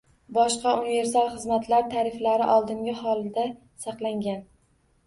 [0.35, 3.47] Boshqa universal xizmatlar tariflari oldingi holida
[3.87, 4.45] saqlangan.